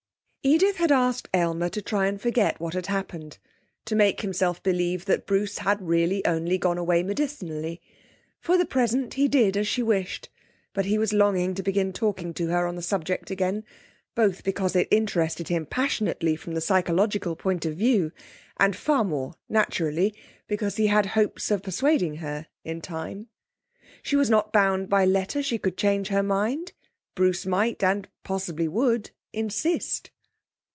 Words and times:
Edith 0.43 0.77
had 0.77 0.91
asked 0.91 1.29
Aylmer 1.35 1.69
to 1.69 1.83
try 1.83 2.07
and 2.07 2.19
forget 2.19 2.59
what 2.59 2.73
had 2.73 2.87
happened 2.87 3.37
to 3.85 3.93
make 3.95 4.21
himself 4.21 4.63
believe 4.63 5.05
that 5.05 5.27
Bruce 5.27 5.59
had 5.59 5.79
really 5.79 6.25
only 6.25 6.57
gone 6.57 6.79
away 6.79 7.03
medicinally. 7.03 7.79
For 8.39 8.57
the 8.57 8.65
present, 8.65 9.13
he 9.13 9.27
did 9.27 9.55
as 9.55 9.67
she 9.67 9.83
wished, 9.83 10.29
but 10.73 10.85
he 10.85 10.97
was 10.97 11.13
longing 11.13 11.53
to 11.53 11.61
begin 11.61 11.93
talking 11.93 12.33
to 12.33 12.47
her 12.47 12.65
on 12.65 12.75
the 12.75 12.81
subject 12.81 13.29
again, 13.29 13.63
both 14.15 14.43
because 14.43 14.75
it 14.75 14.87
interested 14.89 15.47
him 15.49 15.67
passionately 15.67 16.35
from 16.35 16.55
the 16.55 16.59
psychological 16.61 17.35
point 17.35 17.63
of 17.63 17.75
view, 17.77 18.11
and 18.57 18.75
far 18.75 19.03
more, 19.03 19.35
naturally, 19.47 20.11
because 20.47 20.77
he 20.77 20.87
had 20.87 21.05
hopes 21.05 21.51
of 21.51 21.61
persuading 21.61 22.15
her 22.15 22.47
in 22.63 22.81
time. 22.81 23.27
She 24.01 24.15
was 24.15 24.31
not 24.31 24.51
bound 24.51 24.89
by 24.89 25.05
letter; 25.05 25.43
she 25.43 25.59
could 25.59 25.77
change 25.77 26.07
her 26.07 26.23
mind. 26.23 26.73
Bruce 27.13 27.45
might 27.45 27.83
and 27.83 28.07
possibly 28.23 28.67
would, 28.67 29.11
insist. 29.31 30.09